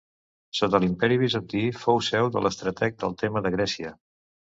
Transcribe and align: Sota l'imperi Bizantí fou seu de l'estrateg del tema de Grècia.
Sota 0.59 0.79
l'imperi 0.85 1.17
Bizantí 1.23 1.61
fou 1.81 2.01
seu 2.07 2.31
de 2.37 2.43
l'estrateg 2.45 2.97
del 3.05 3.15
tema 3.23 3.45
de 3.47 3.53
Grècia. 3.59 3.93